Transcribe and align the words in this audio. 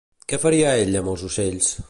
Què 0.31 0.39
faria 0.45 0.71
ell 0.87 0.99
amb 1.03 1.13
els 1.15 1.27
ocells? 1.29 1.73